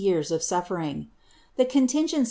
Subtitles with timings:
[0.03, 1.09] ye»re of Buffering.
[1.57, 2.19] The conlingeneic?